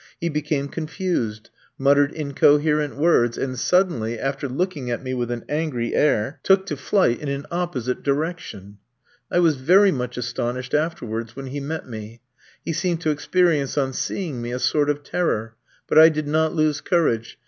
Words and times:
He 0.19 0.29
became 0.29 0.67
confused, 0.67 1.51
muttered 1.77 2.11
incoherent 2.11 2.95
words, 2.95 3.37
and 3.37 3.59
suddenly, 3.59 4.17
after 4.17 4.47
looking 4.49 4.89
at 4.89 5.03
me 5.03 5.13
with 5.13 5.29
an 5.29 5.45
angry 5.47 5.93
air, 5.93 6.39
took 6.41 6.65
to 6.65 6.75
flight 6.75 7.19
in 7.21 7.27
an 7.29 7.45
opposite 7.51 8.01
direction. 8.01 8.79
I 9.31 9.37
was 9.37 9.57
very 9.57 9.91
much 9.91 10.17
astonished 10.17 10.73
afterwards, 10.73 11.35
when 11.35 11.45
he 11.45 11.59
met 11.59 11.87
me. 11.87 12.21
He 12.65 12.73
seemed 12.73 13.01
to 13.01 13.11
experience, 13.11 13.77
on 13.77 13.93
seeing 13.93 14.41
me, 14.41 14.51
a 14.51 14.57
sort 14.57 14.89
of 14.89 15.03
terror; 15.03 15.53
but 15.87 15.99
I 15.99 16.09
did 16.09 16.27
not 16.27 16.55
lose 16.55 16.81
courage. 16.81 17.37